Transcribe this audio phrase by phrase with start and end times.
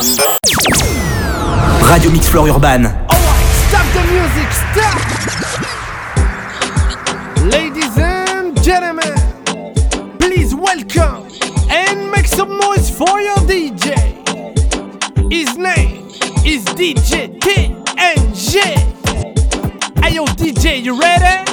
[0.00, 0.16] Radio
[2.10, 2.86] Mix Floor Urban.
[2.86, 4.96] Alright, stop the music, stop!
[7.44, 9.12] Ladies and gentlemen,
[10.18, 11.28] please welcome
[11.68, 13.92] and make some noise for your DJ.
[15.30, 16.08] His name
[16.46, 18.62] is DJ TNG.
[20.02, 21.44] Hey DJ, you ready?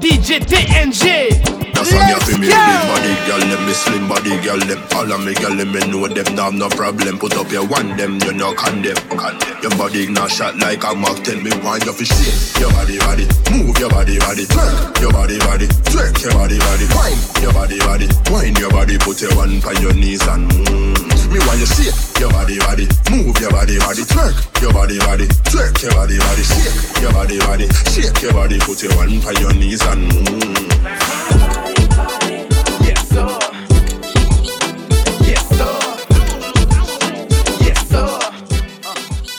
[0.00, 1.63] DJ TNG.
[1.74, 5.10] That's how me have me big body girl, them me slim body girl, them all
[5.12, 7.18] of me girl, them me know them, nah no problem.
[7.18, 9.58] Put up your one, them you know condemn, condemn.
[9.62, 11.22] Your body not shot like a Mark.
[11.24, 15.12] Tell me why you fi shake your body, body, move your body, body, twerk your
[15.12, 19.34] body, body, twerk your body, body, wine your body, body, wine your body, put your
[19.36, 21.32] one on your knees and mmm.
[21.32, 25.26] Me why you shake your body, body, move your body, body, twerk your body, body,
[25.50, 29.36] twerk your body, body, shake your body, body, shake your body, put your one on
[29.40, 31.63] your knees and mmm.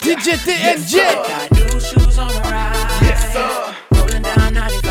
[0.05, 0.93] DJ TNG.
[1.01, 3.01] Got new shoes on the ride.
[3.01, 3.75] Yes, sir.
[3.91, 4.83] Rolling down 95.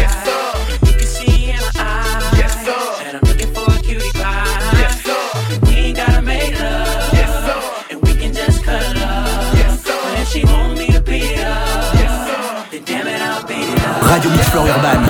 [0.00, 0.86] Yes, sir.
[0.86, 2.38] You can see in my eyes.
[2.38, 3.04] Yes, sir.
[3.04, 4.46] And I'm looking for a cutie pie.
[4.80, 5.60] Yes, sir.
[5.66, 7.12] We ain't gotta make love.
[7.12, 7.84] Yes, sir.
[7.90, 9.54] And we can just cut it up.
[9.56, 9.92] Yes, sir.
[9.92, 11.94] But if she want me to beat up.
[12.00, 12.66] Yes, sir.
[12.70, 14.10] Then damn it, I'll beat it up.
[14.10, 15.05] Radio Mix Floor Urban.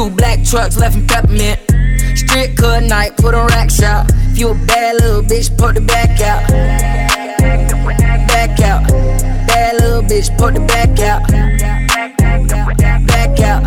[0.00, 1.60] Two black trucks left in peppermint.
[2.16, 4.06] Strip cut night, put on rack shop.
[4.32, 6.48] If you a bad little bitch, put the back out.
[8.28, 8.88] Back out.
[9.46, 11.28] Bad little bitch, put the back out.
[13.08, 13.66] Back out.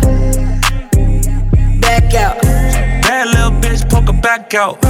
[1.80, 2.42] Back out.
[2.42, 4.80] Bad little bitch, poke her back out.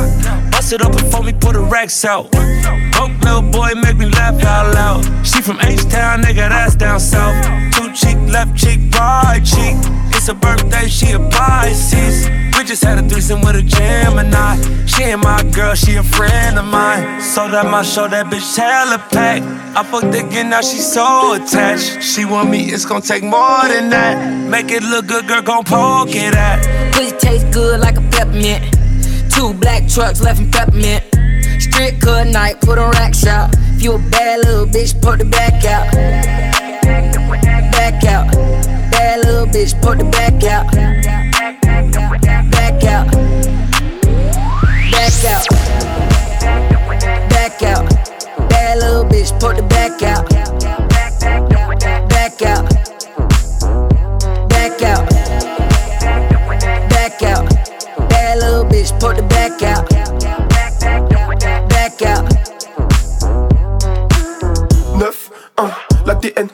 [0.50, 2.31] Bust it up before me put the racks out.
[2.31, 5.27] Broke little boy, make me laugh out loud.
[5.27, 7.37] She from H-Town, nigga, that's down south.
[7.75, 9.77] Two cheek, left cheek, right cheek.
[10.26, 12.30] It's her birthday, she a Pisces.
[12.56, 14.56] We just had a threesome with a Gemini.
[14.86, 17.20] She ain't my girl, she a friend of mine.
[17.20, 19.42] So that my show, that bitch hella pack.
[19.76, 22.02] I fucked again, now she so attached.
[22.02, 24.48] She want me, it's gonna take more than that.
[24.48, 26.94] Make it look good, girl, gon' poke it at.
[26.94, 28.64] Pussy taste good like a peppermint.
[29.30, 31.04] Two black trucks left in peppermint.
[31.60, 33.50] Strip cut night, put on rack shop.
[33.76, 35.92] If you a bad little bitch, put the back out.
[37.72, 38.34] Back out.
[39.54, 40.66] Bitch, put the back out.
[42.50, 43.06] Back out.
[44.91, 45.47] Back out.
[47.31, 47.88] Back out.
[48.50, 50.28] Bad little bitch, put the back out.
[52.09, 52.69] Back out.
[54.48, 55.09] Back out.
[56.91, 57.48] Back out.
[58.09, 59.88] Bad little bitch, put the back out.
[61.69, 62.25] Back out.
[64.98, 65.12] 9,
[65.56, 65.72] 1,
[66.06, 66.50] la TN,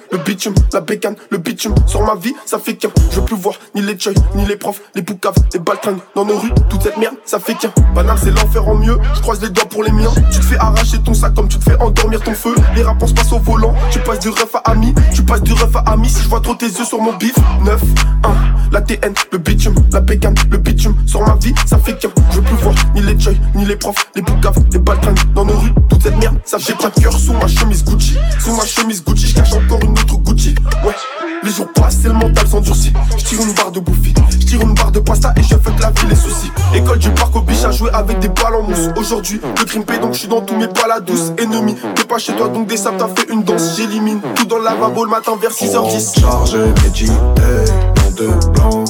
[0.72, 1.74] la bécane, le bitume.
[1.86, 2.88] Sur ma vie, ça fait qu'un.
[3.10, 6.24] Je veux plus voir ni les choy, ni les profs, les boucaves, les baltringues dans
[6.24, 6.52] nos rues.
[6.68, 7.72] Toute cette merde, ça fait qu'un.
[7.94, 8.98] Banal, c'est l'enfer en mieux.
[9.14, 10.10] Je croise les doigts pour les miens.
[10.30, 12.54] Tu te fais arracher ton sac comme tu te fais endormir ton feu.
[12.74, 13.74] Les réponses passent au volant.
[13.90, 14.94] Tu passes du ref à ami.
[15.14, 17.34] Tu passes du ref à ami si je vois trop tes yeux sur mon bif.
[17.64, 17.80] 9,
[18.24, 20.94] 1, la TN, le bitume, la bécane, le bitume.
[21.06, 22.10] Sur ma vie, ça fait qu'un.
[22.30, 25.44] Je veux plus voir ni les choy, ni les profs, les boucaves, les baltringues dans
[25.44, 25.72] nos rues.
[25.88, 28.16] Toute cette merde, ça fait de cœur sous ma chemise Gucci.
[28.38, 30.20] Sous ma chemise Gucci, je cache encore une autre.
[30.30, 30.94] Ouais.
[31.42, 32.92] Les jours passent et le mental s'endurcit.
[33.18, 35.72] Je tire une barre de bouffi, je tire une barre de pasta et je fais
[35.76, 36.52] que la vie les soucis.
[36.72, 38.90] École du parc au biche à jouer avec des balles en mousse.
[38.96, 41.32] Aujourd'hui, le crime paye donc je suis dans tous mes balades douces.
[41.38, 43.76] Ennemi, t'es pas chez toi donc des sables t'as fait une danse.
[43.76, 46.20] J'élimine tout dans le lavabo le matin vers 6h10.
[46.20, 48.84] Chargé, médité, nom de blanc,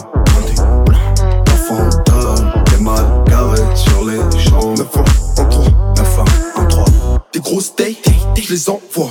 [1.69, 4.75] fantôme, des mal garés sur les champs.
[4.75, 5.05] 9 ans,
[5.39, 5.65] en 3,
[5.97, 6.19] 9
[6.57, 6.84] 1, 1, 3.
[7.33, 7.97] des grosses dates,
[8.37, 9.11] je les envoie.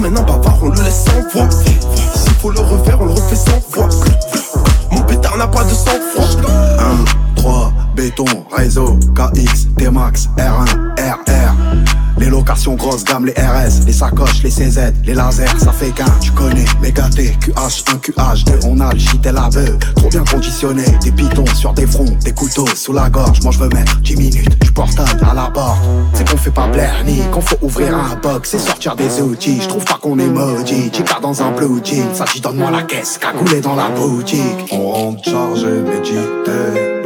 [0.00, 1.50] Ramène un bavard, on le laisse sans voix.
[1.50, 3.88] S'il faut le refaire, on le refait sans voix.
[4.90, 6.24] Mon pétard n'a pas de sang-froid.
[7.34, 10.64] 1, 3, béton, réseau, KX, T-Max, R1,
[10.98, 11.29] RR.
[12.20, 16.04] Les locations grosses gamme, les RS, les sacoches, les CZ, les lasers, ça fait qu'un,
[16.20, 19.48] tu connais, méga T, QH1, QH2, on a le shit et la
[19.96, 23.58] trop bien conditionné, des pitons sur des fronts, des couteaux sous la gorge, moi je
[23.58, 25.80] veux mettre 10 minutes, je portable à la porte,
[26.12, 29.62] c'est qu'on fait pas blaire ni qu'on faut ouvrir un box, c'est sortir des outils,
[29.62, 32.82] je trouve pas qu'on est maudit, Jicard dans un blue jean, ça dit donne-moi la
[32.82, 34.68] caisse, cagoulé dans la boutique.
[34.72, 36.99] On rentre chargé, médité,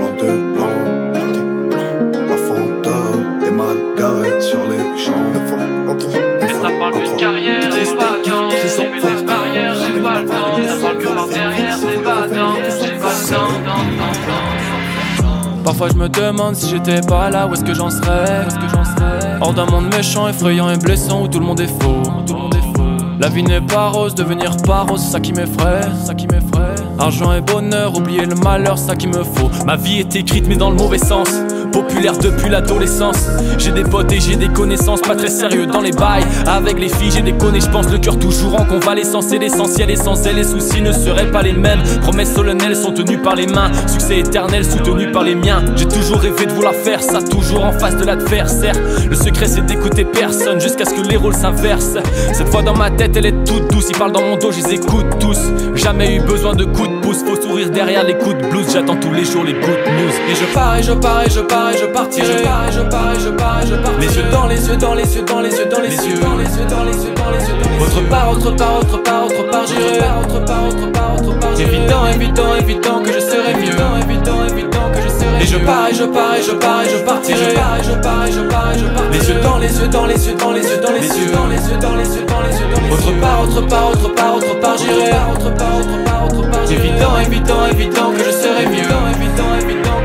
[15.89, 19.67] Je me demande si j'étais pas là, où est-ce que j'en serais, serais Hors d'un
[19.67, 22.77] monde méchant, effrayant et blessant où tout le monde est faux, tout le monde est
[22.79, 23.05] faux.
[23.21, 26.75] La vie n'est pas rose, devenir pas rose, c'est ça qui m'effraie, ça qui m'effraie.
[26.99, 29.51] Argent et bonheur, oublier le malheur, ça qui me faut.
[29.67, 31.29] Ma vie est écrite mais dans le mauvais sens.
[31.75, 33.27] Populaire depuis l'adolescence.
[33.59, 36.23] J'ai des potes et j'ai des connaissances, pas très sérieux dans les bails.
[36.47, 39.33] Avec les filles, j'ai des je pense le cœur toujours en convalescence.
[39.33, 41.83] Et l'essentiel elle, les soucis ne seraient pas les mêmes.
[42.01, 43.73] Promesses solennelles sont tenues par les mains.
[43.89, 45.63] Succès éternel soutenu par les miens.
[45.77, 48.75] J'ai toujours rêvé de vouloir faire ça, toujours en face de l'adversaire.
[49.09, 51.99] Le secret c'est d'écouter personne jusqu'à ce que les rôles s'inversent.
[52.33, 53.87] Cette fois dans ma tête, elle est toute douce.
[53.91, 55.41] Ils parlent dans mon dos, je écoute tous.
[55.75, 57.25] Jamais eu besoin de coups de pouce.
[57.25, 58.67] Faut sourire derrière les coups de blues.
[58.73, 60.15] J'attends tous les jours les good news.
[60.31, 62.39] Et je pars et je pars et je pars et je partirai.
[62.39, 63.99] Je pars et je pars et je pars et je pars.
[63.99, 66.37] Les yeux dans les yeux, dans les yeux, dans les yeux, dans les yeux, dans
[66.37, 67.83] les yeux, dans les yeux, dans les yeux, dans les yeux.
[67.83, 69.99] Autre part, autre part, autre part, autre part, j'irai.
[70.21, 71.61] Autre part, autre part, autre part.
[71.61, 73.79] Évident, évident, évident que je serai mieux.
[74.05, 76.89] Évident, évident que je serai Et je pars et je pars et je pars et
[76.89, 77.51] je partirai.
[77.51, 79.11] Je pars et je pars et je pars et je pars.
[79.13, 81.47] Les yeux dans les yeux, dans les yeux, dans les yeux, dans les yeux, dans
[81.47, 82.93] les yeux, dans les yeux, dans les yeux, dans les yeux.
[82.93, 85.11] Autre part, autre part, autre part, autre part, j'irai.
[85.33, 86.71] Autre part, autre part, autre part.
[86.71, 89.04] Évident, évident, évident que je serai mieux.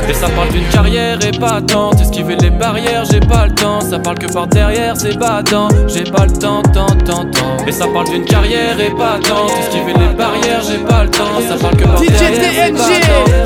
[0.10, 2.02] Et ça parle d'une carrière épatante.
[2.02, 3.80] Esquiver les barrières, j'ai pas le temps.
[3.80, 5.68] Ça parle que par derrière, c'est battant.
[5.88, 7.58] J'ai pas le temps, temps, temps, temps.
[7.68, 9.52] Et ça parle d'une carrière épatante.
[9.60, 11.40] Esquiver les barrières, j'ai pas le temps.
[11.48, 12.74] Ça parle que par derrière.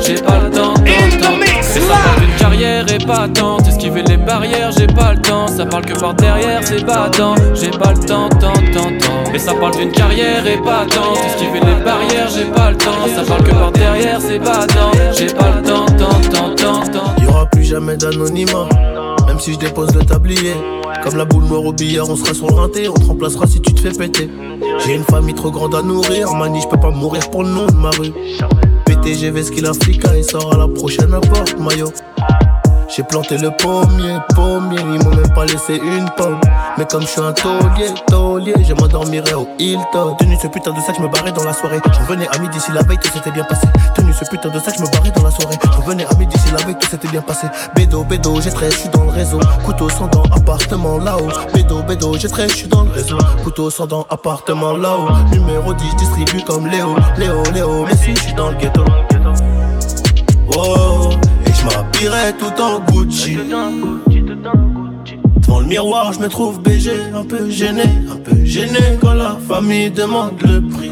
[0.00, 3.68] J'ai pas le temps, Et ça parle d'une carrière épatante.
[3.68, 5.46] Esquiver les barrières, j'ai pas le temps.
[5.48, 7.34] Ça parle que par derrière, c'est battant.
[7.54, 9.34] J'ai pas le temps, temps, temps, temps.
[9.34, 11.18] Et ça parle d'une carrière épatante.
[11.26, 13.06] Esquiver les barrières, j'ai pas le temps.
[13.14, 14.92] Ça parle que par derrière, c'est battant.
[15.12, 17.14] J'ai pas le temps, temps, temps, temps, temps.
[17.22, 18.68] Y'aura plus jamais d'anonymat.
[19.26, 20.54] Même si je dépose le tablier.
[21.02, 22.88] Comme la boule noire au billard, on sera sur le.
[22.88, 24.30] On te remplacera si tu te fais péter.
[24.84, 26.32] J'ai une famille trop grande à nourrir.
[26.34, 28.12] Mani, je peux pas mourir pour le nom de ma rue.
[28.86, 31.90] PTGV, ce qu'il Africa, il sort à la prochaine porte, maillot.
[32.88, 36.40] J'ai planté le pommier, pommier, ils m'ont même pas laissé une pomme.
[36.78, 40.16] Mais comme je suis un taulier, taulier, je m'endormirai au Hilton.
[40.18, 41.80] Tenu ce putain de sac, je me barrais dans la soirée.
[41.84, 43.66] Je revenais à midi si la veille tout s'était bien passé.
[43.94, 45.56] Tenu ce putain de sac, je me barrais dans la soirée.
[45.64, 47.46] Je revenais à midi si la veille tout s'était bien passé.
[47.74, 49.40] Bédo, bédo, j'ai trait, je suis dans le réseau.
[49.64, 51.30] Couteau sans dents, appartement là-haut.
[51.52, 53.18] Bédo, bédo, j'ai trait, je suis dans le réseau.
[53.42, 55.08] Couteau sans dents, appartement là-haut.
[55.32, 56.94] Numéro 10, je distribue comme Léo.
[57.16, 58.84] Léo, Léo, mais je suis dans le ghetto.
[60.56, 61.10] Oh,
[61.94, 63.36] m'habillerai tout en Gucci.
[65.36, 69.36] Devant le miroir, je me trouve BG, un peu gêné, un peu gêné quand la
[69.48, 70.90] famille demande le prix.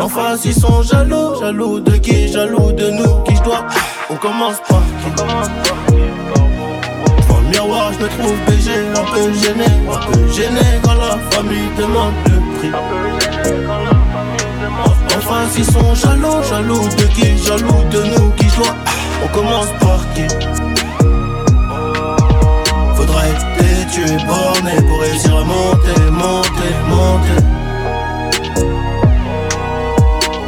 [0.00, 3.66] En face, ils sont jaloux, jaloux de qui, jaloux de nous, qui je dois.
[4.10, 5.10] On commence par qui?
[7.16, 11.18] Devant le miroir, je me trouve BG, un peu gêné, un peu gêné quand la
[11.30, 12.72] famille demande le prix.
[13.68, 13.83] En
[15.56, 18.74] ils sont jaloux, jaloux de qui, jaloux de nous, qui je dois.
[19.24, 20.26] On commence par qui?
[22.94, 27.40] Faudra être têtu et borné pour réussir à monter, monter, monter.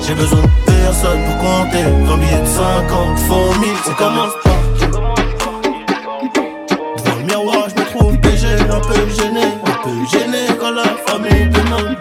[0.07, 4.61] J'ai besoin de personne pour compter 20 billets de 50, faux 1000, on commence par
[4.79, 4.87] qui?
[6.97, 10.85] Devant le miroir, je me trouve BG, un peu gêné, un peu gêné quand la
[11.07, 11.97] famille demande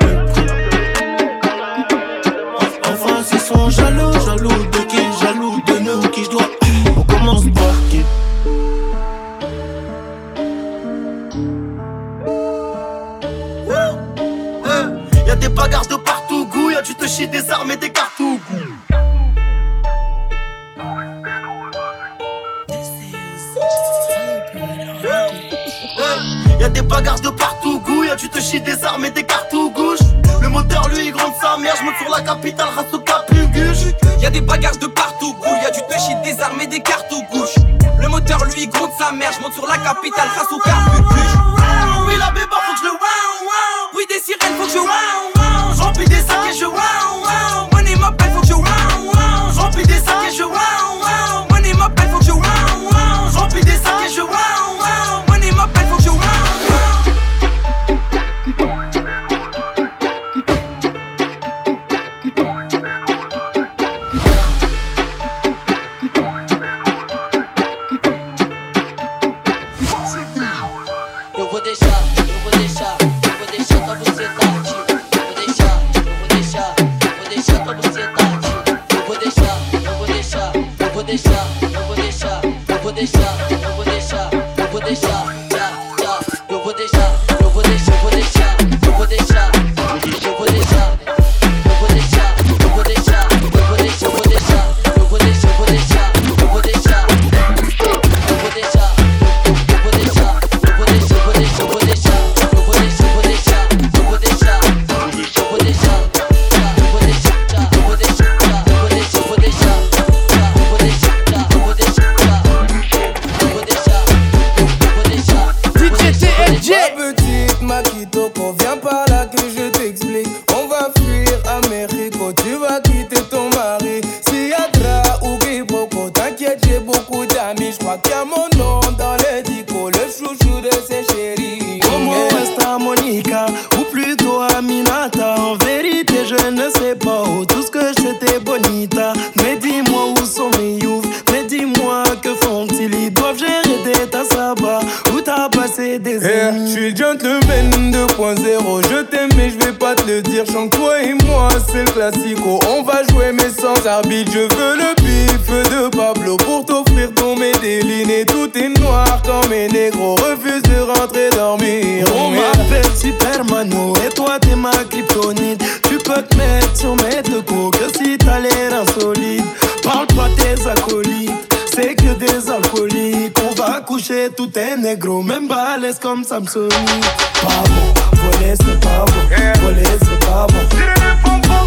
[168.50, 169.46] l'air insolite.
[169.84, 171.32] Parle pas tes acolytes,
[171.74, 177.48] c'est que des alcooliques On va coucher tout est négro, même balèze comme Samsung Pas
[177.70, 180.56] bon, voler c'est pas bon, voler c'est pas bon.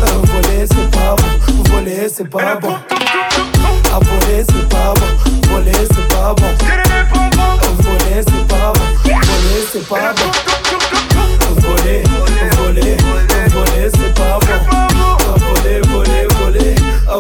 [0.00, 2.74] Euh, Voler c'est pas bon, voler c'est pas bon.
[3.92, 6.46] À voler c'est pas bon, voler c'est pas bon.
[6.46, 6.82] Euh,
[7.82, 10.28] Voler c'est pas bon, voler c'est pas bon.
[11.60, 12.02] Voler,
[12.58, 13.27] voler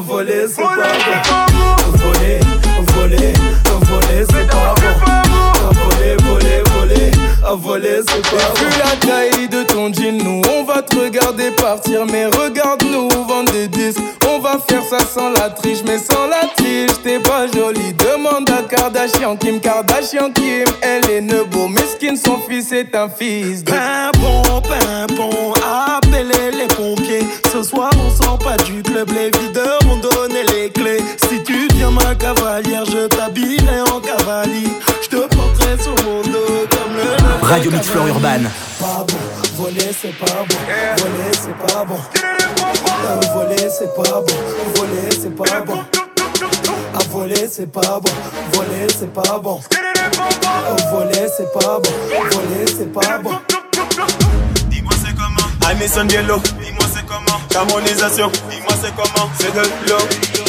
[0.00, 1.98] voler, c'est pas bon.
[1.98, 2.40] Voler,
[2.94, 3.32] voler,
[3.82, 5.72] voler c'est pas bon.
[5.72, 7.10] Voler, voler, voler,
[7.56, 8.78] voler c'est pas Vu bon.
[8.78, 13.68] la taille de ton jean, nous on va te regarder partir, mais regarde-nous vendre des
[13.68, 14.00] disques.
[14.48, 17.92] On va faire ça sans la triche, mais sans la triche, t'es pas jolie.
[17.92, 21.68] Demande à Kardashian, Kim Kardashian, Kim, elle est nebo.
[21.68, 23.72] Mesquine, son fils est un fils de.
[23.72, 27.26] Pimpon, pimpon, appelez les pompiers.
[27.52, 31.02] Ce soir, on sort pas du club, les videurs ont donné les clés.
[31.28, 34.68] Si tu deviens ma cavalière, je t'habillerai en cavalier.
[35.02, 38.12] Je te porterai sur mon dos comme le Radio Mix cavalier.
[38.12, 38.48] Urban.
[38.80, 40.56] Pas bon, voler c'est pas bon,
[40.96, 41.98] voler c'est pas bon.
[43.04, 44.34] Euh, voler c'est pas bon,
[44.74, 45.78] voler c'est pas bon.
[46.94, 48.12] À voler c'est pas bon,
[48.52, 49.60] voler c'est pas bon.
[50.92, 51.92] Voler c'est pas bon,
[52.30, 53.38] voler c'est pas bon.
[54.68, 55.48] Dis-moi c'est comment?
[55.70, 57.40] Amison Diallo Dis-moi c'est comment?
[57.50, 59.28] Camonisation Dis-moi c'est comment?
[59.38, 59.98] C'est de l'eau.
[60.34, 60.42] De.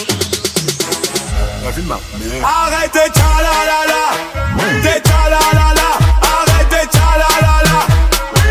[2.44, 4.02] Arrête tes tchalalala.
[4.82, 5.90] Tes tchalalala.
[6.22, 7.78] Arrête tes tchalalala.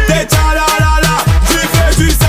[0.07, 1.15] Tes tchalalala.
[1.49, 2.28] Tu fais du sale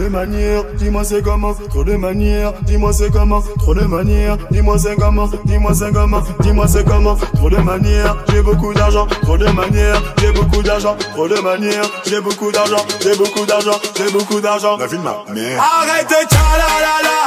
[0.00, 1.54] de manières, dis-moi c'est comment.
[1.68, 3.42] Trop de manières, dis-moi c'est comment.
[3.58, 5.28] Trop de manières, dis-moi c'est comment.
[5.44, 6.22] Dis-moi c'est comment.
[6.40, 7.16] Dis-moi c'est comment.
[7.34, 9.06] Trop de manières, j'ai beaucoup d'argent.
[9.22, 10.96] Trop de manières, j'ai beaucoup d'argent.
[11.12, 12.84] Trop de manières, j'ai beaucoup d'argent.
[13.02, 13.78] J'ai beaucoup d'argent.
[13.96, 14.76] J'ai beaucoup d'argent.
[14.78, 15.62] La vie de ma mère.
[15.62, 17.18] Arrête tes tchalalala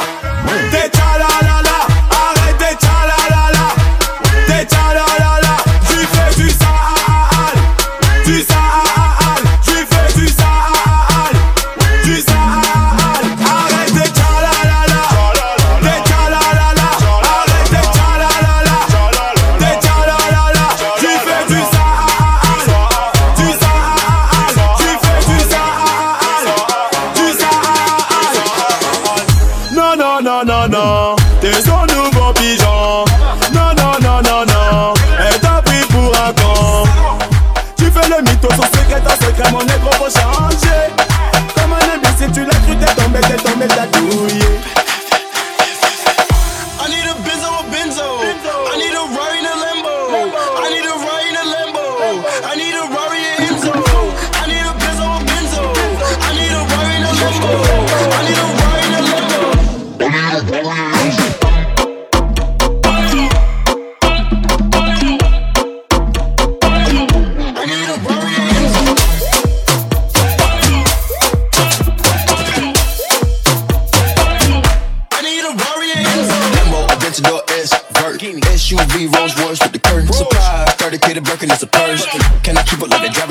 [0.72, 1.78] Tes tchalalala
[2.10, 3.23] Arrête tes tchalalala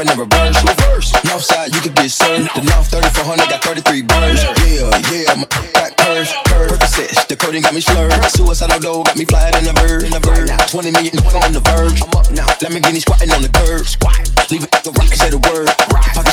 [0.02, 0.62] driving in reverse?
[0.62, 1.12] Reverse.
[1.24, 2.50] North side, you could get served.
[2.54, 4.42] The North 3400 got 33 birds.
[4.42, 6.72] Yeah, yeah, my got curves, curves.
[6.72, 8.12] Percocets, the coding got me slurred.
[8.30, 10.48] Suicidal dough got me flying in a bird, in a bird.
[10.48, 12.02] 20 million on the verge.
[12.02, 12.46] I'm up now.
[12.92, 13.86] These squatting on the curb.
[13.86, 14.50] Squat.
[14.50, 15.71] Leave it the rock and say the word.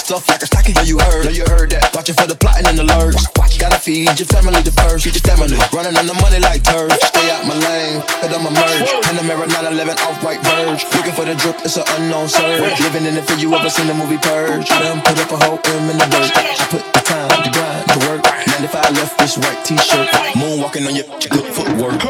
[0.09, 1.29] Stuff like a stocking, yeah, you heard.
[1.29, 1.93] Yeah, you heard that.
[1.93, 3.29] Watching for the plotting and the lurks.
[3.61, 5.05] Got a feed your family the first.
[5.05, 5.53] Feed your family.
[5.69, 6.89] Running on the money like turf.
[6.97, 8.89] Stay out my lane, but I'm a merge.
[9.05, 10.81] Panamera 911 off white verge.
[10.97, 12.73] Looking for the drip, it's an unknown surge.
[12.81, 14.65] Living in the field, you ever seen the movie Purge?
[14.73, 16.33] I done put up a whole M in the dirt.
[16.33, 18.25] I put the time, the grind, the work.
[18.49, 20.09] 95 left this white t-shirt.
[20.33, 22.01] Moonwalking on your good footwork.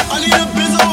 [0.00, 0.83] I need a Benzo,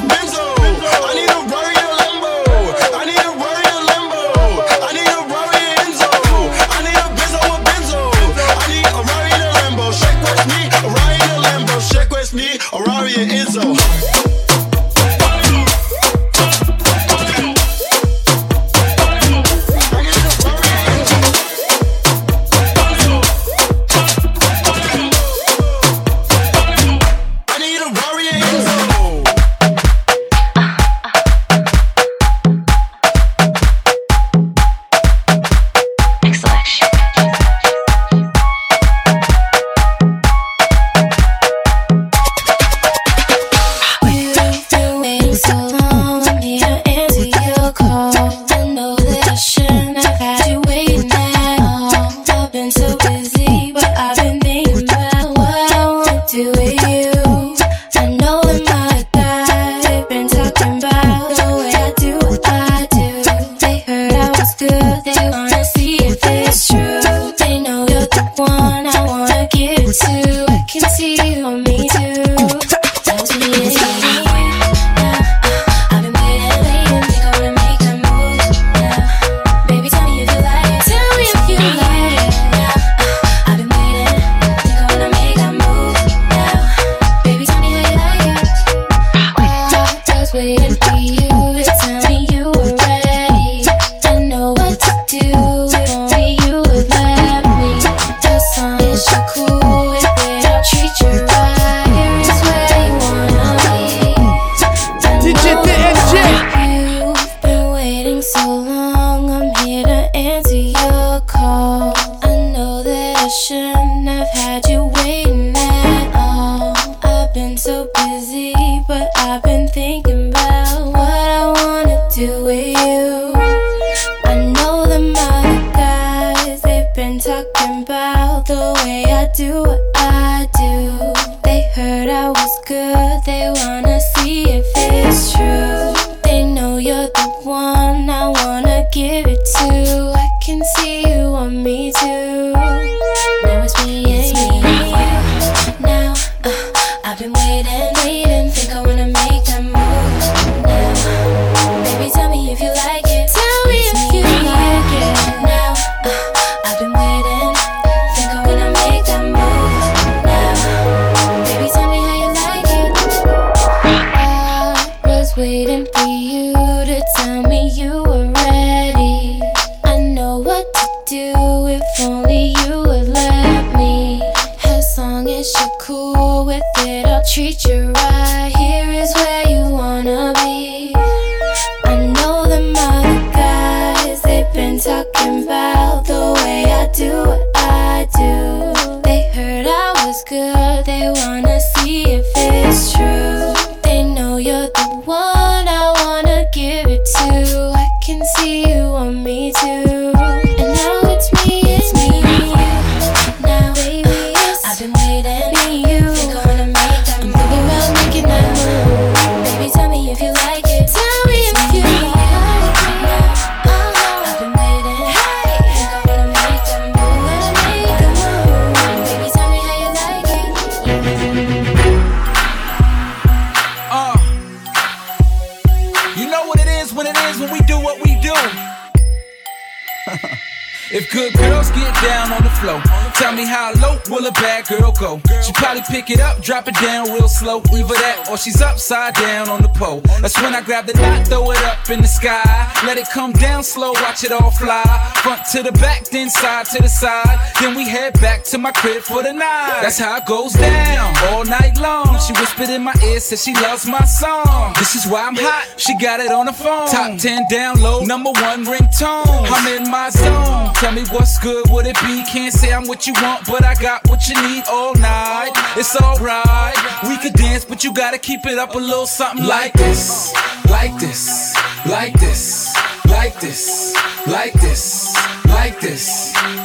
[235.90, 237.62] Pick it up, drop it down real slow.
[237.74, 240.02] Either that or she's upside down on the pole.
[240.22, 242.72] That's when I grab the knot, throw it up in the sky.
[242.86, 244.84] Let it come down slow, watch it all fly.
[245.24, 247.40] Front to the back, then side to the side.
[247.60, 249.82] Then we head back to my crib for the night.
[249.82, 252.20] That's how it goes down all night long.
[252.20, 254.74] She whispered in my ear, said she loves my song.
[254.78, 255.80] This is why I'm hot.
[255.80, 256.88] She got it on the phone.
[256.90, 259.48] Top 10 download, number one ringtone.
[259.50, 260.74] I'm in my zone.
[260.76, 262.24] Tell me what's good, would it be?
[262.24, 265.52] Can't say I'm what you want, but I got what you need all night.
[265.78, 266.76] It's alright.
[267.08, 270.34] We could dance, but you gotta keep it up a little something like this.
[270.70, 271.56] Like this,
[271.86, 272.76] like this,
[273.08, 273.96] like this,
[274.28, 275.16] like this,
[275.62, 275.82] like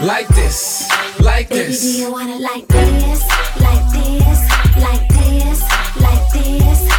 [0.02, 0.88] like this,
[1.20, 3.22] like this, Baby, do you wanna like this,
[3.60, 4.40] like this,
[4.76, 5.62] like this,
[6.00, 6.95] like this,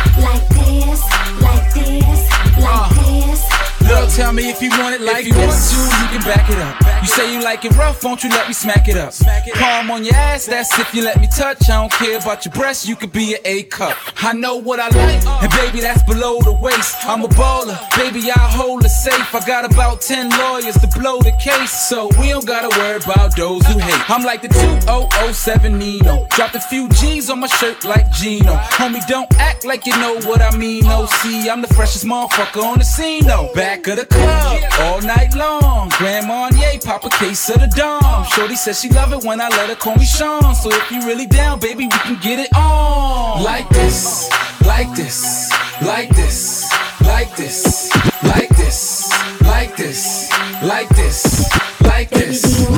[4.15, 5.46] Tell me if you want it like If you this.
[5.46, 6.82] want to, you can back it up.
[7.04, 9.13] You say you like it rough, won't you let me smack it up?
[9.13, 11.70] Smack it Palm on your ass, that's if you let me touch.
[11.70, 13.96] I don't care about your breasts, you could be an A cup.
[14.24, 16.96] I know what I like, and baby, that's below the waist.
[17.04, 19.36] I'm a baller, baby, I hold it safe.
[19.36, 23.36] I got about 10 lawyers to blow the case, so we don't gotta worry about
[23.36, 24.10] those who hate.
[24.10, 26.26] I'm like the 2007 Nino.
[26.32, 28.56] Dropped a few G's on my shirt like Gino.
[28.56, 30.84] Homie, don't act like you know what I mean.
[30.86, 33.52] No, see, I'm the freshest motherfucker on the scene, no.
[33.54, 35.89] Back of the club, all night long.
[35.97, 38.23] Grand Marnier, pop a case of the Dom.
[38.25, 40.53] Shorty says she love it when I let her call me Sean.
[40.53, 43.43] So if you really down, baby, we can get it on.
[43.43, 44.29] Like this,
[44.65, 47.91] like this, like this, like this,
[48.23, 50.31] like this, like this,
[50.62, 51.49] like this,
[51.81, 52.43] like this.
[52.43, 52.76] Baby, do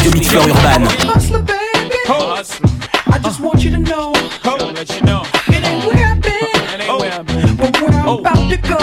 [0.00, 0.86] Radio Mix Fleur Urban.
[1.04, 1.96] Hustler, baby.
[2.08, 4.12] I just want you to know.
[4.74, 5.22] Let you know.
[5.48, 6.32] It ain't where I've been.
[6.32, 7.56] It ain't where I've been.
[7.56, 8.78] But where I'm about to go.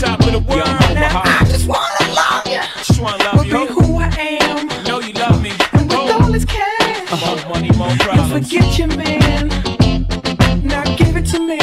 [0.00, 0.66] Top of the world.
[0.66, 2.64] Now I just wanna love ya.
[2.78, 3.52] Just wanna love you.
[3.52, 4.08] be who I
[4.42, 4.66] am.
[4.84, 5.52] Know you love me.
[5.72, 7.20] And with all this cash.
[7.24, 8.50] More money, more problems.
[8.50, 9.48] forget your man.
[10.64, 11.60] Now give it to me.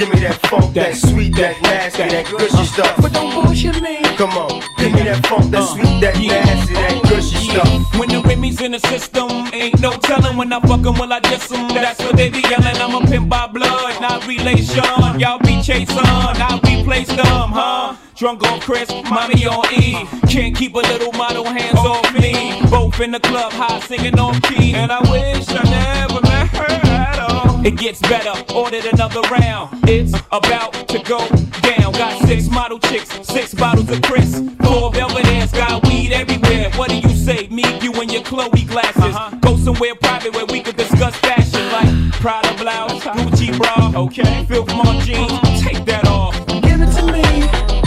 [0.00, 2.96] Give me that funk, that sweet, that nasty, that gushy stuff.
[3.02, 4.00] But don't bullshit me.
[4.16, 7.68] Come on, give me that funk, that uh, sweet, that nasty, that gushy stuff.
[7.98, 11.18] When the Remy's in the system, ain't no telling when I fuck 'em, will I
[11.18, 11.66] diss 'em?
[11.66, 12.76] That's what they be yelling.
[12.80, 14.84] I'm a pimp by blood, not relation.
[15.18, 17.94] Y'all be chasing, I replace them, huh?
[18.14, 20.06] Drunk on Chris, mommy on E.
[20.28, 22.62] Can't keep a little model hands off me.
[22.70, 24.74] Both in the club, high singing on key.
[24.74, 27.66] And I wish I never met her at all.
[27.66, 29.76] It gets better, ordered another round.
[29.88, 31.18] It's about to go
[31.62, 31.90] down.
[31.94, 34.40] Got six model chicks, six bottles of Chris.
[34.62, 36.70] Four velvet ass, got weed everywhere.
[36.76, 37.48] What do you say?
[37.50, 37.64] Me,
[38.10, 39.02] you, your Chloe glasses.
[39.02, 39.36] Uh-huh.
[39.40, 43.92] Go somewhere private where we could discuss fashion like Prada blouse, Gucci bra.
[44.02, 46.34] Okay, Filth Mart jeans, take that off.
[46.46, 47.22] Give it to me.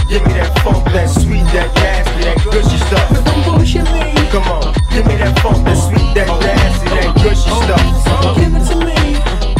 [0.09, 3.09] Give me that funk, that sweet, that nasty, that gushy stuff.
[3.09, 4.13] But Don't bullshit me.
[4.29, 8.37] Come on, give me that funk, that sweet, that nasty, that gushy stuff.
[8.37, 8.97] Give it to me.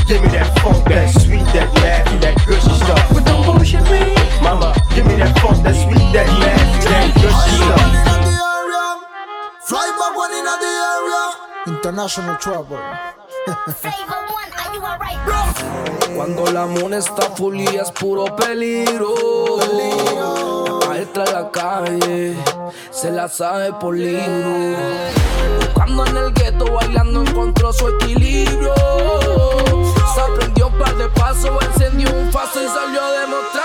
[0.08, 1.43] Give me that funk, that sweet,
[11.84, 12.78] International trouble.
[16.15, 19.60] Cuando la mona está full y es puro peligro.
[20.88, 22.38] Maestra la calle
[22.89, 24.78] se la sabe por libro.
[25.60, 28.74] Buscando en el gueto, bailando encontró su equilibrio.
[30.15, 33.62] Se aprendió un par de pasos, encendió un faso y salió a demostrarlo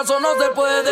[0.00, 0.89] caso no se puede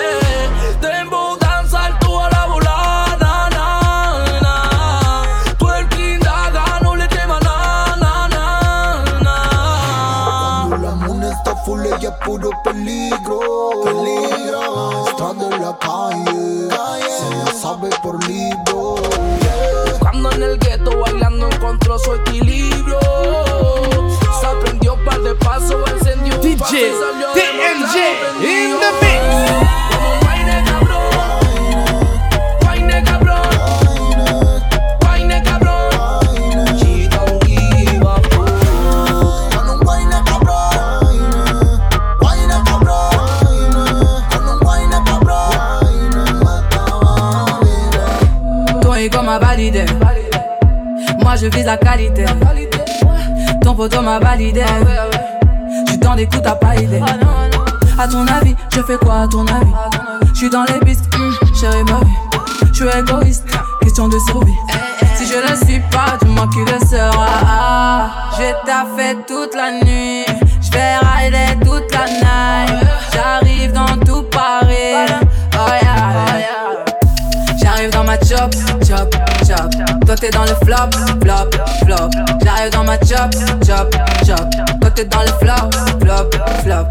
[78.88, 79.14] chop,
[79.46, 79.70] chop.
[80.06, 81.50] Toi t'es dans le flop, flop,
[81.84, 82.10] flop.
[82.42, 83.30] J'arrive dans ma chop,
[83.66, 83.94] chop,
[84.26, 84.50] chop.
[84.80, 85.70] Toi t'es dans le flop,
[86.00, 86.30] flop,
[86.62, 86.86] flop.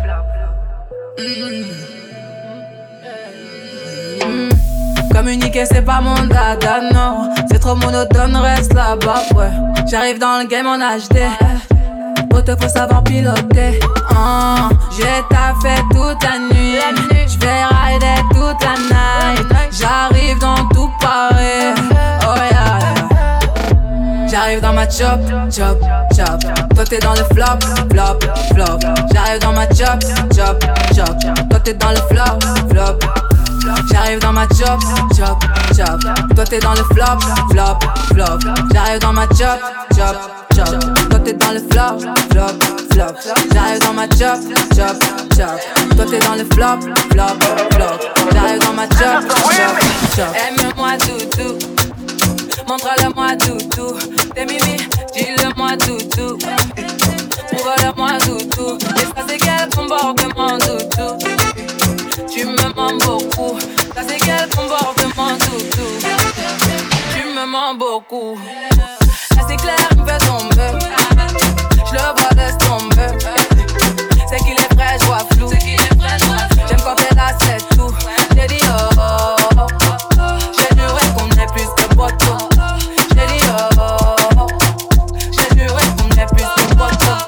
[4.26, 5.14] Mm.
[5.14, 7.34] Communiquer c'est pas mon dada, non.
[7.50, 9.50] C'est trop monotone, reste là-bas, ouais.
[9.90, 11.18] J'arrive dans le game en HD.
[12.38, 13.80] Oh, te faut savoir piloter.
[14.16, 16.78] Ah, J'ai taffé toute la nuit.
[17.28, 19.48] J'vais rider toute la night.
[19.72, 21.74] J'arrive dans tout Paris.
[22.22, 24.28] Oh yeah, yeah.
[24.30, 25.20] J'arrive dans ma chop,
[25.50, 25.82] chop,
[26.16, 26.40] chop.
[26.76, 28.20] Toi t'es dans le flop, flop,
[28.54, 28.80] flop.
[29.12, 30.00] J'arrive dans ma chop,
[30.36, 30.64] chop,
[30.96, 31.50] chop.
[31.50, 33.00] Toi t'es dans le flop, flop.
[33.92, 34.80] J'arrive dans ma chop,
[35.18, 35.44] chop,
[35.76, 36.36] chop.
[36.36, 37.20] Toi t'es dans le flop,
[37.50, 37.80] flop,
[38.14, 38.40] flop.
[38.74, 39.60] J'arrive dans ma chop,
[39.96, 40.16] chop,
[40.56, 41.07] chop.
[41.28, 42.00] T'es dans le flop,
[42.32, 42.56] flop,
[42.94, 43.14] flop.
[43.54, 44.40] J'arrive dans ma chop,
[44.74, 44.96] chop,
[45.36, 45.60] chop.
[45.98, 46.80] Toi t'es dans le flop,
[47.12, 47.36] flop,
[47.72, 48.00] flop.
[48.32, 50.28] J'arrive dans ma chop, chop, chop.
[50.34, 51.58] Aime-moi doudou,
[52.70, 53.98] montre-le-moi doudou.
[54.34, 54.78] T'es mimi,
[55.14, 56.38] dis-le-moi doudou.
[57.52, 58.78] Prouve-le-moi doudou.
[58.96, 61.18] Et ça c'est quel comportement doudou.
[62.32, 63.60] Tu me mens beaucoup.
[63.94, 65.88] Ça c'est quel comportement doudou.
[67.14, 68.38] Tu me mens beaucoup.
[72.48, 73.26] Laisse tomber.
[74.30, 75.50] C'est qu'il est vrai, je vois flou.
[75.52, 77.94] J'aime quand t'es là, c'est tout.
[78.36, 79.68] J'ai dit oh, oh, oh,
[80.20, 80.24] oh.
[80.58, 82.50] J'ai juré qu'on est plus que poteaux.
[83.16, 84.48] J'ai dit oh, oh, oh.
[85.32, 87.22] J'ai juré qu'on est plus que poteaux.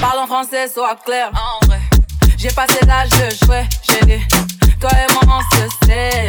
[0.00, 1.30] Parle en français, sois clair.
[1.34, 1.80] En vrai.
[2.36, 4.22] J'ai passé l'âge de jouer, j'ai dit.
[4.80, 6.28] Toi et moi, on se sait.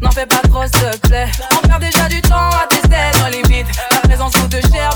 [0.00, 1.30] N'en fais pas trop secret.
[1.52, 3.66] On perd déjà du temps à tester nos limites.
[3.90, 4.89] Ta présence coûte cher,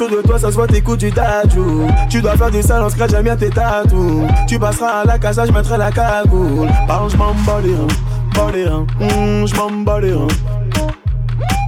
[0.00, 1.86] De toi, ça se voit, t'écoutes du tatou.
[2.08, 4.26] Tu dois faire du sale, on scratch, j'aime bien tes tatous.
[4.48, 6.70] Tu passeras à la casa, je mettrai la cagoule.
[6.88, 7.86] Parle, je m'en bats les reins,
[8.34, 10.26] bats les reins, hum, je m'en bats les reins.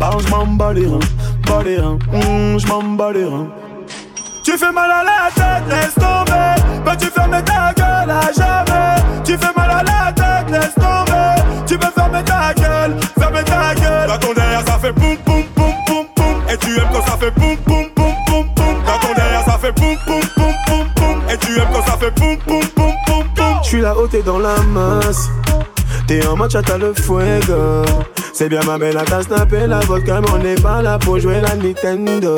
[0.00, 0.98] Parle, je m'en bats les reins,
[1.46, 3.48] bats les reins, hum, je m'en bats les reins.
[4.42, 6.82] Tu fais mal à la tête, laisse tomber.
[6.86, 9.02] Peux-tu fermer ta gueule à jamais?
[9.24, 9.61] Tu fais mal
[23.82, 25.28] là-haut, t'es dans la masse.
[26.06, 27.84] T'es en mode chata le fuego.
[28.32, 31.18] C'est bien ma belle à ta snapper la vodka, mais on n'est pas là pour
[31.18, 32.36] jouer la Nintendo.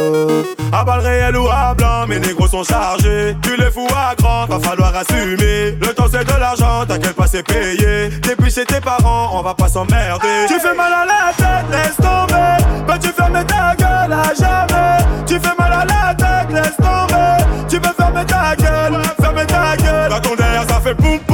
[0.72, 3.36] À bas le réel ou à blanc, mes négros sont chargés.
[3.42, 5.78] Tu les fous à grand, va falloir assumer.
[5.80, 8.08] Le temps c'est de l'argent, t'inquiète pas, c'est payé.
[8.22, 10.46] Depuis chez tes parents, on va pas s'emmerder.
[10.48, 12.86] Tu fais mal à la tête, laisse tomber.
[12.86, 15.04] Peux-tu fermer ta gueule à jamais?
[15.26, 17.44] Tu fais mal à la tête, laisse tomber.
[17.68, 20.10] Tu peux fermer ta gueule, fermer ta gueule.
[20.10, 21.33] Dans ton derrière, ça fait boum boum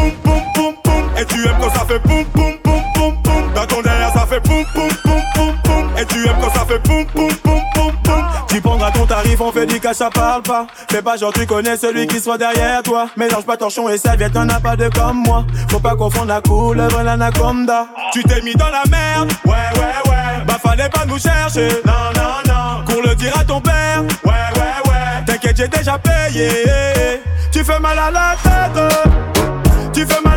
[1.40, 3.52] tu aimes quand ça fait boum boum boum boum boum.
[3.54, 5.90] Dans ton derrière, ça fait boum boum boum boum boum.
[5.98, 8.24] Et tu aimes quand ça fait boum boum boum boum boum.
[8.48, 10.66] Tu prendras ton tarif, on fait du cash, ça parle pas.
[10.90, 13.08] Fais pas genre tu connais celui qui soit derrière toi.
[13.16, 15.44] Mélange pas torchon et serviette, t'en as pas de comme moi.
[15.70, 17.86] Faut pas confondre la couleuvre et l'anaconda.
[18.12, 20.44] Tu t'es mis dans la merde, ouais ouais ouais.
[20.46, 22.84] Bah fallait pas nous chercher, non non non.
[22.86, 25.24] Qu'on le dira à ton père, ouais ouais ouais.
[25.26, 26.50] T'inquiète, j'ai déjà payé.
[27.52, 28.82] Tu fais mal à la tête.
[29.92, 30.29] Tu fais mal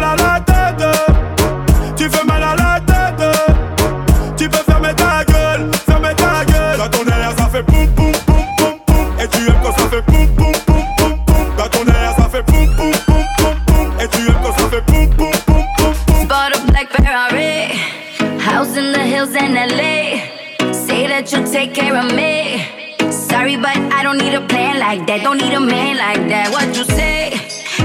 [19.44, 20.72] in LA.
[20.72, 22.64] Say that you'll take care of me.
[23.12, 25.22] Sorry, but I don't need a plan like that.
[25.22, 26.50] Don't need a man like that.
[26.52, 27.34] What you say?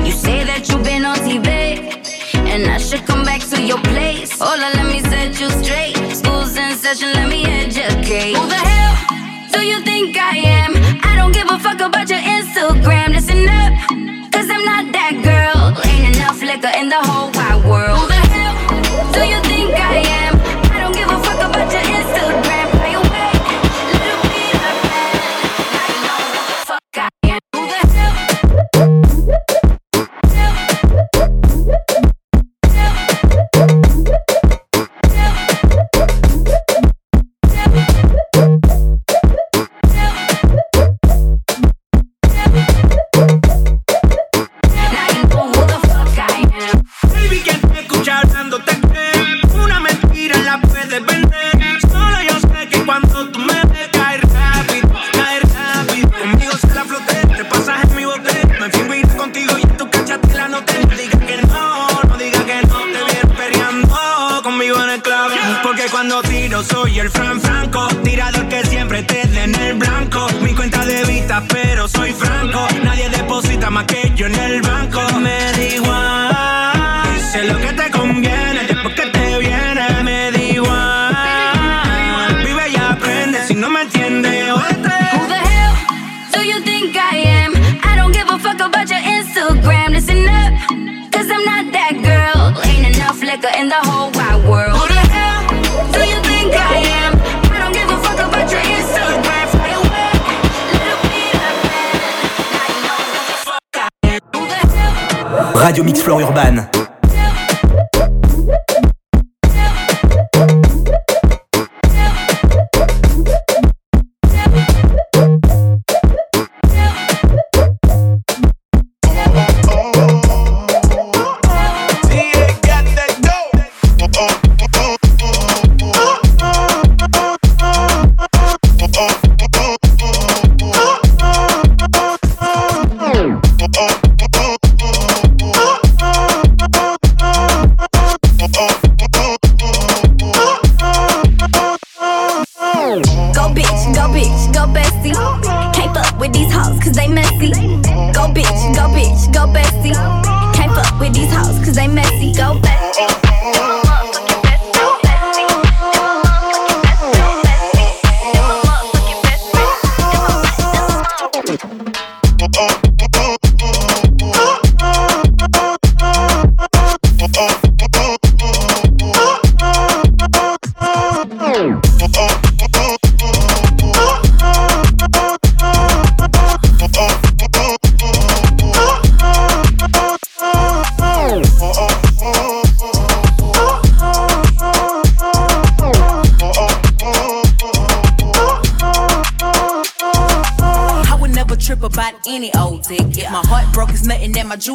[0.07, 1.49] You say that you've been on TV.
[2.53, 4.39] And I should come back to your place.
[4.41, 5.97] Hola, let me set you straight.
[6.15, 8.37] School's in session, let me educate.
[8.37, 8.95] Who the hell
[9.53, 10.73] do you think I am?
[11.03, 12.18] I don't give a fuck about your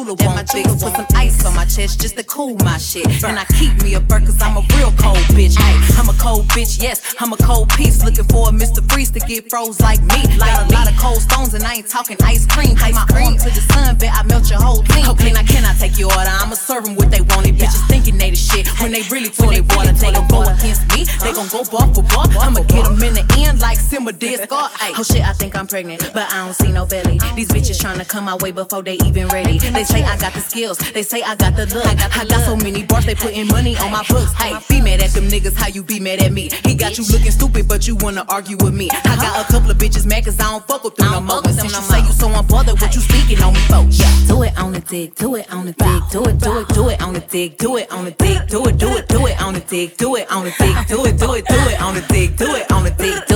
[0.02, 0.74] nothing that my jeweler.
[0.74, 3.06] Put some ice on my chest just to cool my shit.
[3.22, 5.56] And I keep me a burk cause I'm a real cold bitch.
[5.58, 8.02] Ay, I'm a cold bitch, yes, I'm a cold piece.
[8.04, 8.82] Looking for a Mr.
[8.90, 10.26] Freeze to get froze like me.
[10.38, 12.76] Got a lot of cold stones and I ain't talking ice cream.
[12.76, 15.06] Take my arm to the sun, bet I melt your whole team.
[15.10, 16.30] Okay, now can I take your order?
[16.30, 17.54] I'ma serve them what they wanted.
[17.56, 18.66] Bitches thinking they the shit.
[18.80, 21.04] when they really they water, they gon' go against me.
[21.22, 22.26] They gon' go bar for bar.
[22.40, 24.70] I'ma get them in the end like Simba did Scar.
[24.98, 26.54] Oh shit, I think I'm pregnant, but I don't
[28.14, 29.58] come my way before they even ready.
[29.58, 31.84] They say I got the skills, they say I got the look.
[31.84, 34.32] I got so many bars, they putting money on my books.
[34.34, 36.48] Hey, be mad at them niggas, how you be mad at me?
[36.64, 38.88] He got you looking stupid, but you wanna argue with me.
[38.92, 41.42] I got a couple of bitches mad cause I don't fuck with them no more.
[41.44, 43.82] Since you say you so unbothered, what you speaking on me for?
[43.90, 46.68] Yeah, do it on the dick, do it on the dick, do it, do it,
[46.68, 49.26] do it on the dick, do it on the dick, do it, do it, do
[49.26, 51.80] it on the dick, do it on the dick, do it, do it, do it
[51.82, 53.26] on the dick, do it on the dick,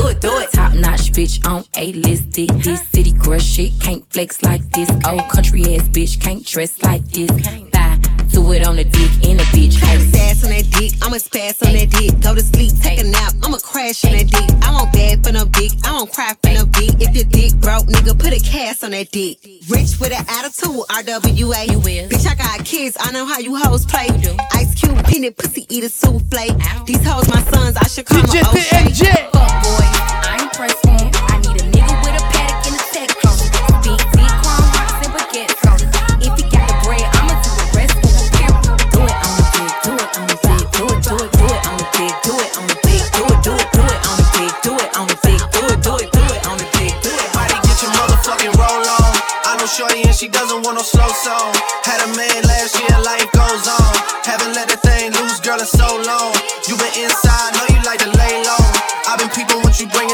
[1.19, 2.31] bitch on a list.
[2.33, 4.89] This city girl shit can't flex like this.
[5.05, 7.29] Old country ass bitch can't dress like this.
[7.73, 7.99] Bye.
[8.31, 9.73] Do it on the dick in a bitch.
[10.13, 12.21] Sass on that dick, I'ma spaz on that dick.
[12.21, 14.49] Go to sleep, take a nap, I'ma crash on that dick.
[14.63, 16.95] I won't bad for no dick, I won't cry for no dick.
[17.03, 19.39] If your dick broke, nigga, put a cast on that dick.
[19.69, 21.67] Rich with an attitude, RWA.
[21.67, 22.07] You will.
[22.15, 24.07] Bitch, I got kids, I know how you hoes play.
[24.07, 24.37] You do.
[24.55, 26.47] Ice Cube, peanut, pussy, eat a souffle.
[26.87, 29.03] These hoes my sons, I should call my TNG.
[29.33, 29.89] Fuck boy,
[30.31, 31.11] I ain't pressing.
[31.29, 33.37] I need a nigga with a Patek and a tech on.
[33.83, 35.79] Big dick, chrome rocks and baguettes on.
[36.23, 38.55] If he got the bread, I'ma do the rest for pimp.
[38.93, 41.47] Do it on the dick, do it on the dick, do it, do it, do
[41.47, 44.01] it on the dick, do it on the dick, do it, do it, do it
[44.09, 46.57] on the dick, do it on the dick, do it, do it, do it on
[46.59, 47.23] the dick, do it.
[47.29, 49.15] Everybody get your motherfucking roll on.
[49.47, 51.55] I know Shorty and she doesn't want no slow song.
[51.87, 53.93] Had a man last year, life goes on.
[54.27, 56.38] Haven't let that thing loose, girl, in so long.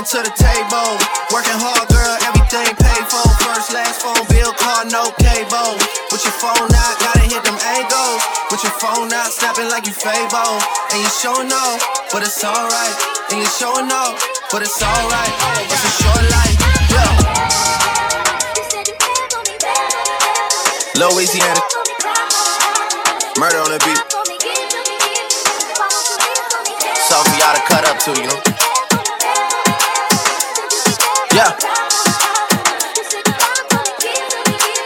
[0.05, 1.01] To the table.
[1.33, 3.25] Working hard, girl, everything paid for.
[3.41, 5.81] First, last phone bill, car, no cable.
[6.13, 8.21] With your phone out, gotta hit them angles.
[8.53, 10.61] With your phone out, snapping like you Fable.
[10.93, 11.81] And you showing off,
[12.13, 12.95] but it's alright.
[13.33, 14.21] And you showing off,
[14.53, 15.33] but it's alright.
[15.73, 16.53] It's a short life,
[16.93, 17.17] yeah.
[21.01, 21.65] Louisiana.
[23.41, 24.05] Murder on the beat.
[27.09, 28.44] So for y'all to cut up to, you
[31.45, 31.53] Yeah.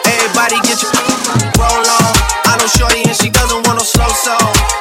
[0.07, 0.93] Everybody get your
[1.59, 2.15] roll on.
[2.47, 4.78] I know Shorty and she doesn't want no slow song.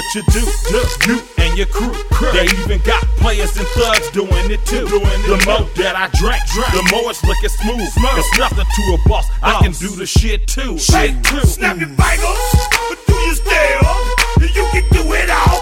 [0.00, 0.40] What you do,
[0.70, 1.92] do, you and your crew.
[2.32, 4.88] They even got players and thugs doing it too.
[4.88, 6.40] Doing the more that I drink,
[6.72, 7.84] the more it's looking smooth.
[8.16, 9.26] It's nothing to a boss.
[9.42, 10.78] I can do the shit too.
[10.78, 11.44] Shit too.
[11.44, 12.40] Snap your fingers.
[12.88, 13.92] But do you still?
[14.40, 15.59] You can do it all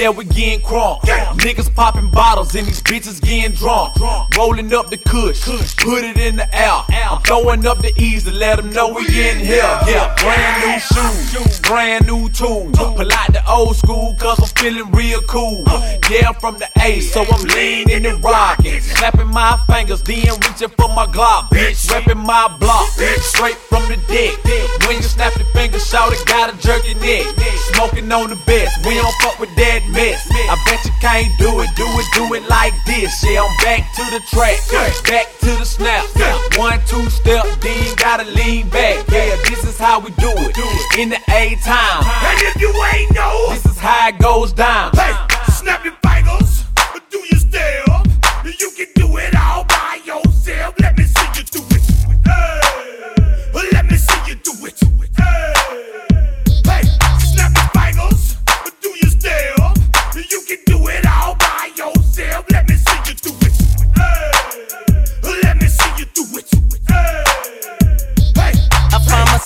[0.00, 1.00] yeah, we getting crunk.
[1.44, 3.96] Niggas popping bottles and these bitches getting drunk.
[4.36, 5.44] Rolling up the kush,
[5.76, 6.82] put it in the air.
[6.88, 9.70] I'm throwing up the ease to let them know we in here.
[9.86, 12.76] Yeah, brand new shoes, brand new tools.
[12.78, 15.64] Pull out the old school, cause I'm feeling real cool.
[16.08, 18.80] Yeah, from the A, so I'm leaning and rocking.
[18.80, 21.50] Snapping my fingers, then reaching for my Glock.
[21.50, 22.88] Bitch, repping my block,
[23.20, 24.38] straight from the dick.
[24.86, 27.26] When you snap your fingers, shout it, gotta jerk your neck.
[27.74, 30.26] Smoking on the best, we don't fuck with that mess.
[30.30, 33.22] I bet you can't do it, do it, do it like this.
[33.24, 34.58] Yeah, I'm back to the track,
[35.04, 36.04] back to the snap.
[36.56, 39.06] One, two step, then gotta lean back.
[39.08, 40.56] Yeah, this is how we do it.
[40.98, 42.04] In the A time.
[42.04, 44.92] And if you ain't know, this is how it goes down.
[44.94, 45.14] Hey,
[45.52, 46.64] snap your fingers.
[47.10, 48.02] Do you still?
[48.44, 50.74] You can do it all by yourself.
[50.80, 51.82] Let me see you do it.
[52.26, 54.78] Hey, let me see you do it.
[55.16, 55.59] Hey, hey,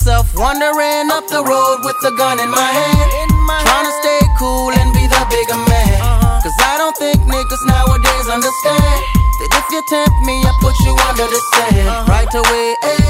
[0.05, 3.09] myself wandering up the road with a gun in my hand.
[3.65, 5.97] Trying to stay cool and be the bigger man.
[6.45, 9.01] Cause I don't think niggas nowadays understand
[9.41, 12.07] that if you tempt me, I put you under the sand.
[12.07, 13.04] Right away, eh?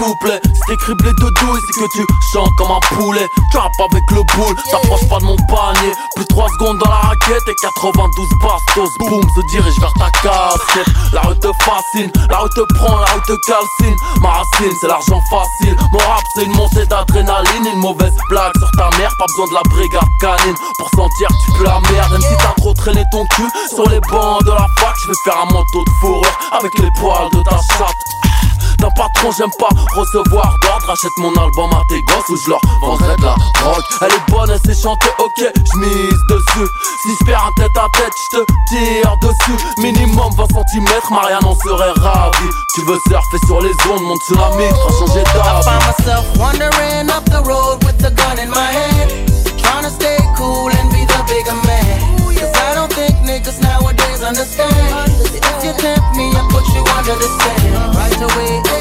[0.00, 3.26] Couplet C'est criblé de douille, c'est que tu chantes comme un poulet.
[3.52, 5.92] Tu rappes avec le boule, t'approches pas de mon panier.
[6.16, 8.90] Plus 3 secondes dans la raquette et 92 bastos.
[8.98, 13.06] Boum, se dirige vers ta casquette La rue te fascine, la rue te prend, la
[13.06, 13.96] rue te calcine.
[14.20, 15.76] Ma racine, c'est l'argent facile.
[15.92, 17.66] Mon rap, c'est une montée d'adrénaline.
[17.72, 20.56] Une mauvaise blague sur ta mère, pas besoin de la brigade canine.
[20.78, 23.88] Pour sentir que tu peux la merde Même si t'as trop traîné ton cul sur
[23.90, 27.30] les bancs de la fac Je vais faire un manteau de fourrure avec les poils
[27.32, 28.19] de ta chatte
[28.80, 30.90] d'un patron, j'aime pas recevoir d'ordre.
[30.90, 33.84] Achète mon album à tes gosses ou je leur vendrai de la drogue.
[34.02, 36.68] Elle est bonne, elle sait chanter, ok, j'mise dessus.
[37.02, 39.64] Si je perds un tête à tête, j'te tire dessus.
[39.78, 42.50] Minimum 20 cm, Marianne en serait ravie.
[42.74, 45.60] Tu veux surfer sur les ondes, mon tsunami, t'as changé d'art.
[45.60, 49.10] I find myself wandering up the road with a gun in my hand.
[49.58, 52.09] Trying to stay cool and be the bigger man.
[53.30, 54.70] niggas nowadays understand.
[55.22, 57.94] If you tempt me, I put you under the sand.
[57.94, 58.79] Right away,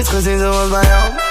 [0.00, 1.29] iets gezien zoals bij all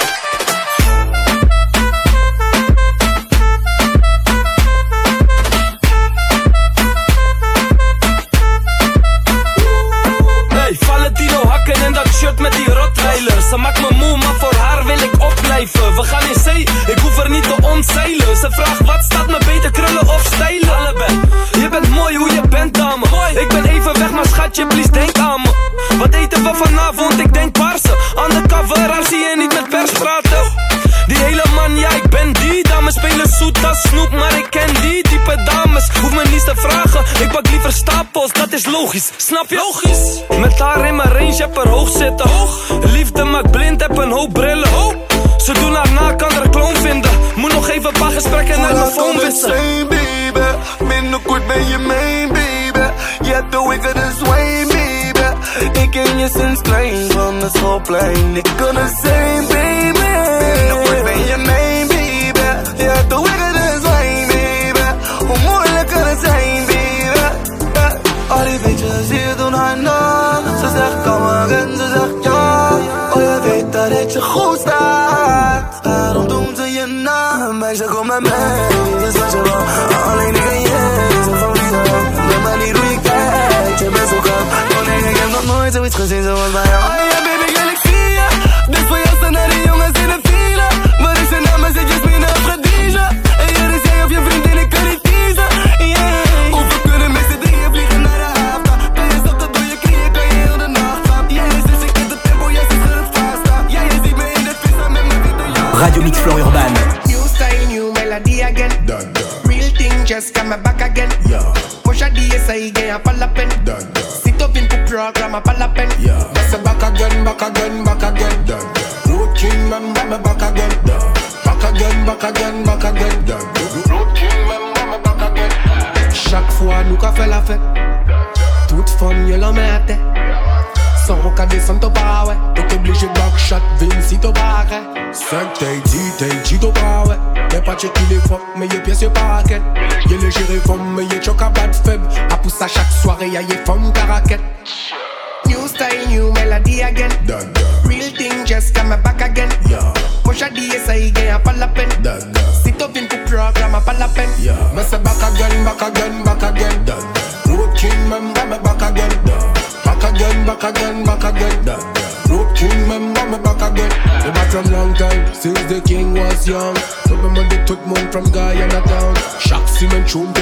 [57.89, 59.28] fly, nigga gonna say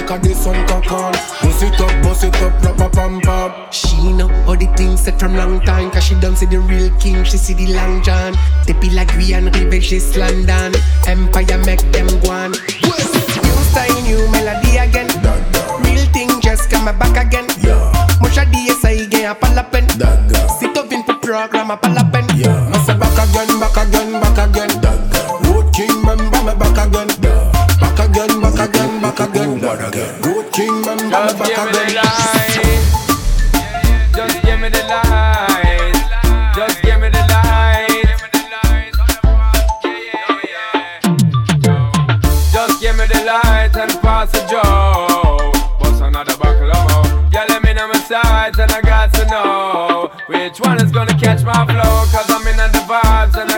[0.08, 1.12] Cause the sun cock on.
[1.44, 3.52] Bust it up, bust it up, rap a pam pam.
[3.72, 6.90] She know all the things set from long time Cause she done see the real
[6.96, 8.34] king, she see the long john.
[8.66, 10.72] Depuis la Guyane, rive just London.
[11.08, 12.52] Empire make them go on.
[12.52, 15.12] New style, new melody again.
[15.84, 17.46] Real thing just come back again.
[18.22, 19.90] Mucha DSI gain a palapen
[20.58, 22.07] Sit up in for program a palapen
[44.32, 45.80] just a joke.
[45.80, 47.30] Bust another buckle of mo.
[47.32, 51.18] Yeah, let me know my sides and I got to know which one is gonna
[51.18, 52.06] catch my flow.
[52.12, 53.57] Cause I'm in the vibes and I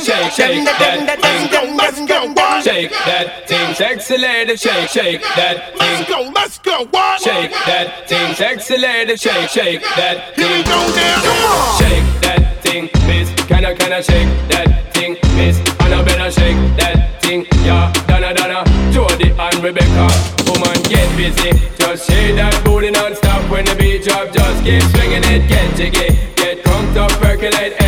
[0.00, 1.50] shake, that thing.
[1.50, 3.74] Go, let's go, shake that thing.
[3.74, 6.06] Sexy shake, that thing.
[6.08, 7.20] Go, let's go, what?
[7.20, 8.34] Shake that thing.
[8.34, 10.64] Sexy shake, that thing.
[10.64, 11.78] Go now, come on.
[11.78, 13.28] Shake that thing, miss.
[13.46, 15.58] Can I, can I shake that thing, miss?
[15.80, 17.92] And I better shake that thing, yeah.
[18.06, 20.08] Donna, Donna, Jody and Rebecca.
[20.46, 21.52] Woman, get busy.
[21.78, 24.32] Just shake that booty non-stop when the beat drop.
[24.32, 27.35] Just keep swinging it, get jiggy, get crunked up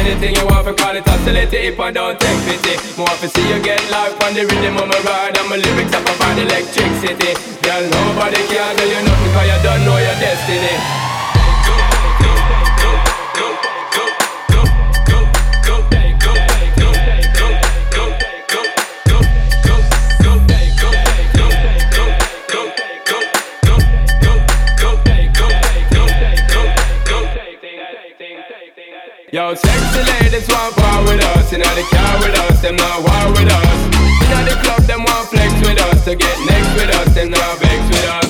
[0.09, 2.75] anything you want to call it oscillating If I don't take pity.
[2.97, 5.93] More to see you get life on the rhythm of my ride And my lyrics
[5.93, 7.37] up about electricity.
[7.61, 11.18] Girl, nobody can tell you nothing Cause you don't know your destiny.
[29.49, 29.59] out.
[29.59, 31.53] Sexy ladies want power with us.
[31.53, 33.81] Inna the car with us, them not war with us.
[34.25, 36.05] Inna the club, them want flex with us.
[36.05, 38.28] To get next with us, them not vex with us.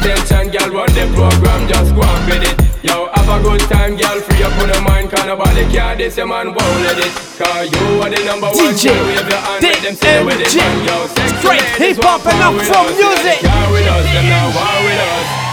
[0.00, 2.56] attention, girl, the program, just go with it.
[2.84, 6.16] Yo, have a good time, girl, free up on the mind, cause nobody care, this
[6.16, 7.12] your man won't let it.
[7.38, 10.54] Cause you are the number one, DJ, wave your hand, let them stay with it.
[10.54, 11.06] Yo,
[11.40, 13.42] Straight hip-hop and up from music.
[13.42, 14.46] With us, them now
[14.84, 15.45] with us.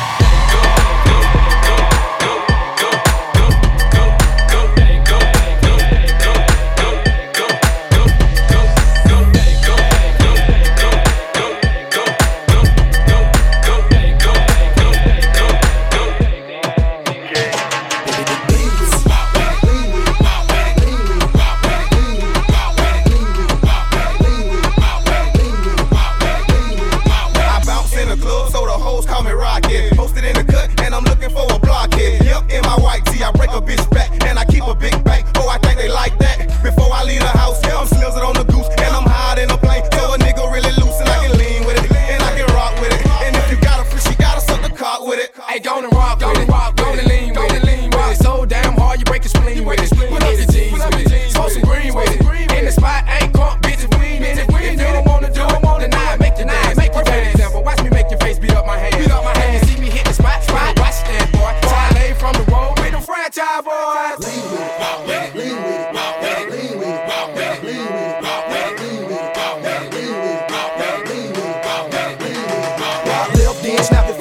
[73.84, 74.13] Snap.